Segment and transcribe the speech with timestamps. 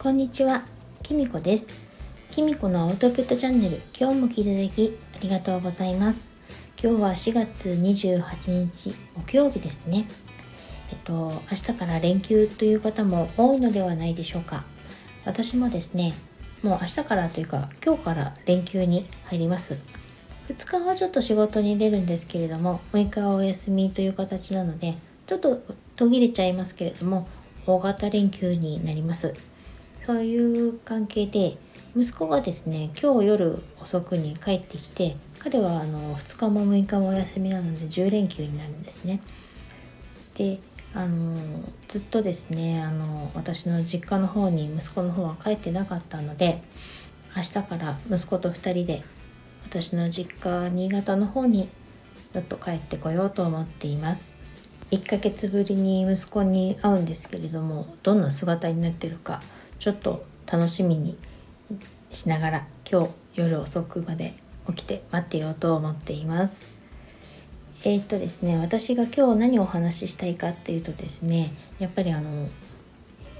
[0.00, 0.62] こんにちは、
[1.02, 1.76] きみこです。
[2.30, 6.36] きみこのアウトプットチャンネル、今日も聞いていただきありがとうございます。
[6.80, 10.06] 今日は4月28日木曜日ですね。
[10.92, 14.64] えっと、明日から連休という方も多いのではないでしょうか。
[15.24, 16.14] 私もですね、
[16.62, 19.76] もう明日からというか今日から連休に入ります。
[20.48, 25.60] 2日はちょっと仕事に出るんですけれども、6日はお休みという形なので、ちょっと
[25.96, 27.26] 途切れちゃいますけれども、
[27.66, 29.34] 大型連休になります。
[30.08, 31.58] そういう関係で
[31.94, 39.20] 息子がですね今日夜遅くに帰ってきて彼はあの2日も6日もお休みなので10連休になるんですね。
[40.34, 40.60] で
[40.94, 41.36] あの
[41.88, 46.62] ずっとですねあの私の実家の方に息子の方は帰ってなかったので
[47.36, 49.02] 明日から息子と2人で
[49.66, 51.68] 私の実家新潟の方に
[52.32, 54.34] ちょっと帰ってこようと思っています。
[54.90, 59.42] 1ヶ月ぶりに息子に会うんですけれどもどんな姿になってるか
[59.78, 61.16] ちょっと楽しみに
[62.10, 64.34] しながら今日夜遅くまで
[64.68, 66.66] 起きて待ってようと思っています。
[67.84, 72.48] えー、っとですね私が今日何をお話ししたいかっていうとですねやっぱりあの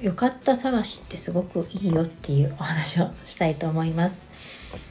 [0.01, 4.25] よかった探しってすごくいいよっていうお話をしたいと思います。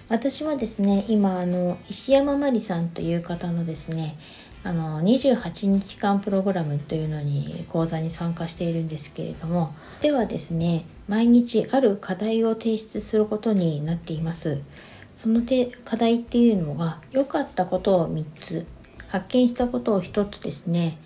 [0.10, 4.18] 私はですね今あの石山真理さんという方のですね
[4.64, 14.62] あの28日間プログラムというのに講座に参加しているんですけれどもではですね毎日ある課題を提出することになっています
[15.16, 18.66] そのて課題っていうのが良かったことを3つ
[19.08, 20.98] 発見したことを1つですね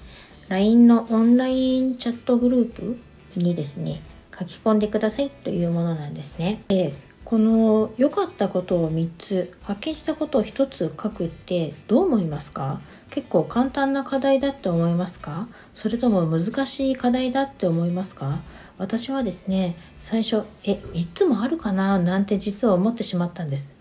[0.50, 2.98] LINE のオンラインチャットグループ
[3.36, 4.02] にですね
[4.38, 6.64] 書き込んでくださいというものなんですね。
[6.68, 6.94] で
[7.24, 12.82] この良かったことを3つ発見したことを1つ書くってどう思いますか？
[13.10, 15.48] 結構簡単な課題だって思いますか？
[15.74, 18.42] それとも難しい課題だって思いますか？
[18.78, 22.00] 私はですね最初え3つもあるかな？
[22.00, 23.74] なんて実は思ってしまったんです。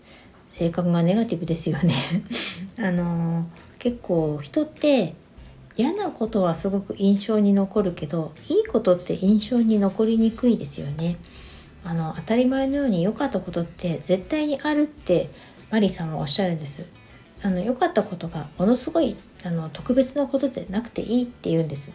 [0.47, 1.95] 性格がネガティブですよね。
[2.79, 3.47] あの
[3.79, 5.15] 結構人って
[5.75, 11.17] 嫌なことはすごく印象に残るけどいいことって印象に残りにくいですよね。
[11.83, 15.29] あの当たり前のように良かったことって絶対にあるって
[15.69, 16.85] マリさんはおっしゃるんです。
[17.43, 21.91] あの良かったことがものすごいあの特別なことでなくていいって言うんです。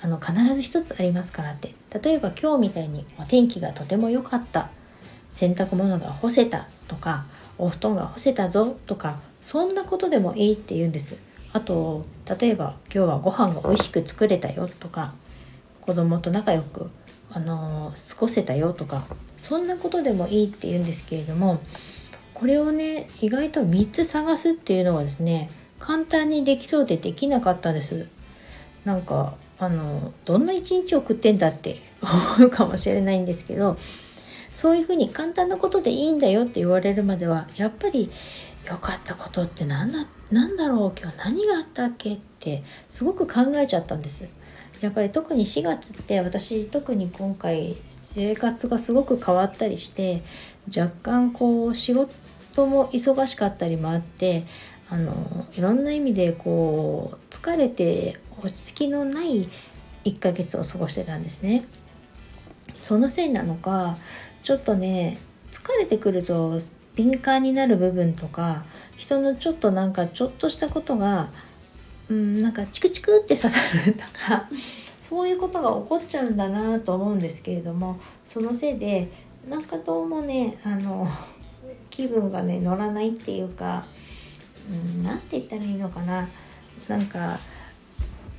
[0.00, 1.74] あの必ず一つありますからって。
[2.02, 4.70] 例えば今日みたいにお天気がとても良かった。
[5.30, 7.26] 洗濯物が干せたとか
[7.58, 11.18] お布団が干せたぞとかそんなことでもいいって言うんです。
[11.52, 12.06] あと
[12.40, 15.14] 例えば今日はご飯が美味しく作れたよとか
[15.80, 16.90] 子供と仲良く
[17.36, 19.04] あの過ごせたよとか
[19.36, 21.60] そんなことでもいいって言うんですけれども
[22.32, 28.08] これをね意外と3つ探すっていうのはですね簡単にできそうでできなかったんです
[28.86, 31.82] なんかあのどんな一日送ってんだって
[32.38, 33.76] 思うかもしれないんですけど
[34.50, 38.10] そういうふうに簡単なことでいいんだよって言われるまではやっぱり
[38.66, 44.26] 良かったことって何だ何だろう今日何があったっけってすごく考えちゃったんです。
[44.80, 50.22] やっぱり特に4月って私特に今回生活がすごく変わったりして
[50.68, 54.44] 若干こう仕事も忙しかったりもあって
[54.88, 59.48] あのいろんな意味でこう疲れて落ち着きのない
[60.04, 61.64] 1ヶ月を過ごしてたんですね。
[62.80, 63.96] そのせいなのか
[64.42, 65.18] ちょっとね
[65.50, 66.58] 疲れてくると
[66.94, 68.64] 敏感になる部分とか
[68.96, 71.30] 人のちょっとなんかちょっとしたことが
[72.08, 74.48] うん、なんかチクチクって刺さるとか
[75.00, 79.08] そういうことが起こっちゃうんだなと思うんですけれどもそのせいで
[79.48, 81.08] なんかどうもねあの
[81.90, 83.84] 気分がね乗らないっていうか
[85.02, 86.28] 何、うん、て言ったらいいのかな。
[86.88, 87.38] なんか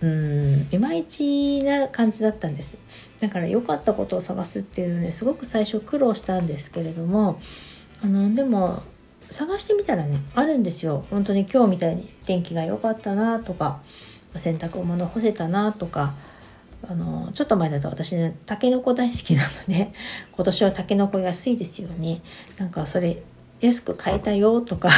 [0.02, 2.78] うんいまいちな感じだったんです。
[3.20, 7.42] だから良かったことを探すっていうのねすごく最初苦労したんですけれども
[8.04, 8.84] あのでも
[9.30, 11.06] 探してみたらねあるんですよ。
[11.10, 13.82] 本当に今日みたいに天気が良かったなとか
[14.36, 16.14] 洗濯物干せたなとか
[16.88, 19.92] あのちょっと前だと私ねたけのこ大好きなので
[20.32, 22.22] 今年はたけのこ安いですよね。
[22.58, 23.22] なんかそれ
[23.60, 24.90] 安く買えたよとか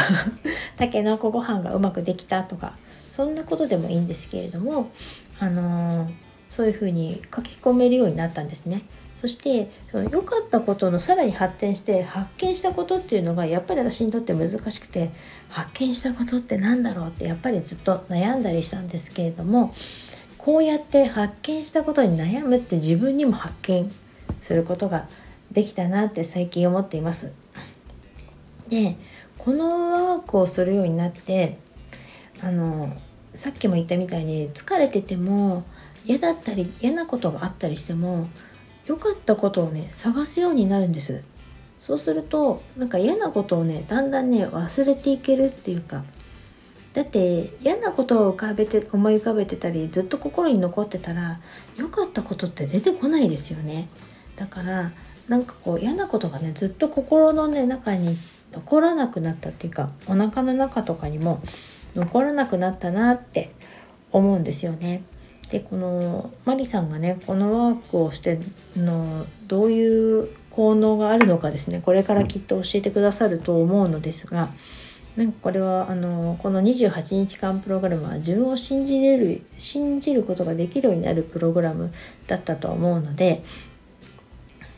[0.78, 2.78] たけのこご飯がうまくできたとか
[3.08, 4.92] そんなことでもいいんですけれども
[5.40, 6.10] あの
[6.50, 8.84] そういうふうに書き込めるようになったんですね。
[9.20, 15.12] そしてその良かったことのさらに発展して発見したことっていうのがやっぱり私にとって難しくて
[15.50, 19.76] 発見したことって何だろうってやっぱりずっと悩んだりしたんですけれども
[20.38, 23.92] こうやって発見したことに悩むって自分にも発見
[24.40, 25.10] することが
[25.52, 27.34] できたなって最近思っています。
[28.70, 28.96] で
[29.38, 31.58] このワークをするようになって
[32.42, 32.96] あの
[33.34, 35.66] さっきも言ったみたいに疲れてても
[36.06, 38.30] 嫌だったり嫌なことがあったりしても
[38.90, 41.24] 良かったことをね探すようになるんです。
[41.80, 46.04] そうするとなんか嫌なことをねだんだんね忘れていけるっていうか。
[46.94, 51.40] だって嫌なことを浮かべて思い浮かべてたりずっと心に残ってたら
[51.78, 53.90] 良かったことって出てこないですよね。
[54.36, 54.92] だから
[55.28, 58.18] なんかこう嫌なことがねずっと心のね中に
[58.52, 61.44] 残らなくなったっていうかお腹の中とかにも
[61.96, 63.54] 残らなくなったなって
[64.12, 65.04] 思うんですよね。
[65.50, 68.40] でこのマリさんがねこのワークをして
[68.78, 71.82] のどういう効能があるのかですね。
[71.84, 74.50] これからきっと教えてくださると思うのですが
[75.16, 81.92] なんかこれはあのこの28日間プログラムは自分を信じれる信じることができるようになるプログラム
[82.28, 83.44] だったと思うので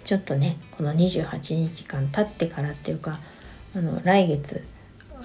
[0.04, 3.20] ちょっとねこの28日間経ってからっていうか
[3.76, 4.66] あの来月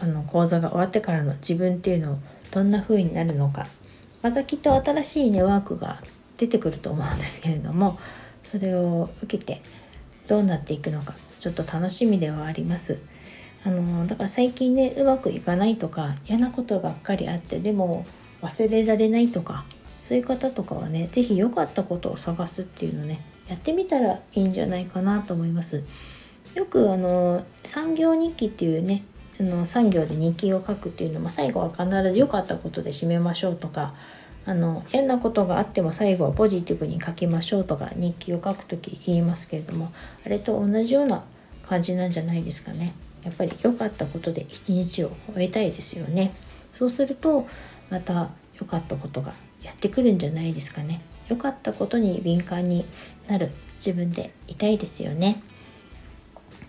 [0.01, 2.19] あの講座が終わってからの自分っていうのを
[2.51, 3.69] どんな風になるのか
[4.23, 6.03] またきっと新しいネワークが
[6.37, 7.99] 出てくると思うんですけれども
[8.45, 9.63] それを受けて
[10.27, 12.99] どうなっていくのかちょっと楽しみではあります。
[13.65, 18.07] あのだから最近ねうまくいかないとか嫌なことばっかりあってでも
[18.41, 19.65] 忘れられないとか
[20.03, 25.83] そういう方とかはね是非良かったことを探すっていうのねやってみたらいいんじゃないかなと思います。
[26.55, 29.05] よくあの産業日記っていうね
[29.39, 33.95] あの産業で日記を書くっていうのも最後は必ず良かったことで締めましょうとか
[34.47, 39.93] あの嫌なことがあっても最後はポジティブに書きましょうとか日記を書く時言いますけれども
[40.25, 41.25] あれと同じような
[41.63, 42.95] 感じなんじゃないですかね。
[43.25, 46.33] やっぱり良かったことで一日を終えたいですよね。
[46.73, 47.49] そうすると
[47.91, 51.03] また良かったことがやってくるんじゃないですかね。
[51.29, 52.87] 良かったことに敏感に
[53.27, 55.43] なる自分でいたいですよね。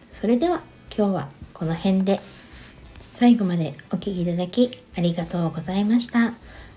[0.10, 0.64] それでは
[0.96, 2.20] 今日はこの辺で
[3.20, 6.36] 最後までお聴きいただきありがとうございました。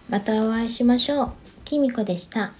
[0.08, 1.32] またお会いしましょう。
[1.66, 2.50] きみこでした。